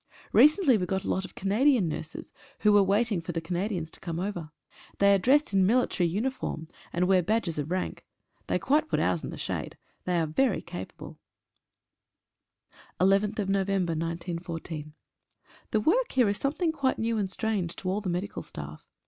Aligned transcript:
Recently 0.33 0.79
we 0.79 0.87
got 0.87 1.03
a 1.03 1.07
lot 1.09 1.25
of 1.25 1.35
Canadian 1.35 1.87
nurses 1.87 2.33
who 2.61 2.73
were 2.73 2.81
waiting 2.81 3.21
for 3.21 3.33
the 3.33 3.39
Canadians 3.39 3.91
to 3.91 3.99
come 3.99 4.19
over. 4.19 4.49
They 4.97 5.13
are 5.13 5.19
dressed 5.19 5.53
in 5.53 5.63
mili 5.63 5.87
tary 5.91 6.07
uniform, 6.07 6.69
and 6.91 7.07
wear 7.07 7.21
badges 7.21 7.59
of 7.59 7.69
rank. 7.69 8.03
They 8.47 8.57
quite 8.57 8.87
put 8.89 8.99
ours 8.99 9.23
in 9.23 9.29
the 9.29 9.37
shade. 9.37 9.77
They 10.05 10.19
are 10.19 10.25
very 10.25 10.63
capable. 10.63 11.19
HE 12.99 13.05
work 13.09 13.27
here 16.13 16.29
is 16.29 16.37
something 16.37 16.71
quite 16.71 16.97
new 16.97 17.19
and 17.19 17.29
strange 17.29 17.75
to 17.75 17.87
all 17.87 18.01
the 18.01 18.09
medical 18.09 18.41
staff. 18.41 18.87